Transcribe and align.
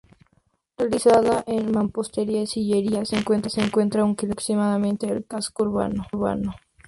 Realizada 0.79 1.43
en 1.45 1.69
mampostería 1.71 2.41
y 2.41 2.47
sillería, 2.47 3.05
se 3.05 3.17
encuentra 3.17 4.01
a 4.01 4.05
un 4.05 4.15
km 4.15 4.31
aproximadamente 4.31 5.05
del 5.05 5.27
casco 5.27 5.61
urbano. 5.63 6.07